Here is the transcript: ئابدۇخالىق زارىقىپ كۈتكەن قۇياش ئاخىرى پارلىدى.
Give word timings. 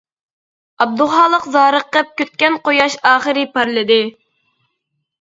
ئابدۇخالىق 0.85 1.45
زارىقىپ 1.57 2.11
كۈتكەن 2.23 2.59
قۇياش 2.65 2.99
ئاخىرى 3.13 3.47
پارلىدى. 3.55 4.03